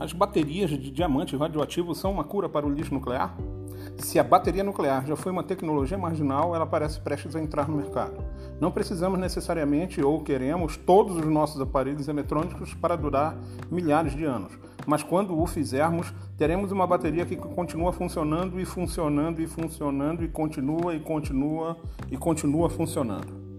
[0.00, 3.36] As baterias de diamante radioativos são uma cura para o lixo nuclear?
[3.98, 7.76] Se a bateria nuclear já foi uma tecnologia marginal, ela parece prestes a entrar no
[7.76, 8.14] mercado.
[8.58, 13.36] Não precisamos necessariamente ou queremos todos os nossos aparelhos eletrônicos para durar
[13.70, 19.42] milhares de anos, mas quando o fizermos, teremos uma bateria que continua funcionando e funcionando
[19.42, 21.76] e funcionando e continua e continua
[22.10, 23.49] e continua funcionando.